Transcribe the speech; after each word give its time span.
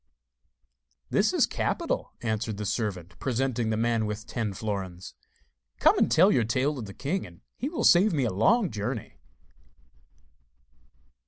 'That 1.11 1.31
is 1.31 1.45
capital,' 1.45 2.11
answered 2.23 2.57
the 2.57 2.65
servant, 2.65 3.13
presenting 3.19 3.69
the 3.69 3.77
man 3.77 4.07
with 4.07 4.25
ten 4.25 4.51
florins. 4.51 5.13
'Come 5.79 5.95
and 5.99 6.11
tell 6.11 6.31
your 6.31 6.43
tale 6.43 6.73
to 6.73 6.81
the 6.81 6.91
king, 6.91 7.23
and 7.23 7.41
you 7.59 7.71
will 7.71 7.83
save 7.83 8.11
me 8.11 8.23
a 8.23 8.33
long 8.33 8.71
journey. 8.71 9.19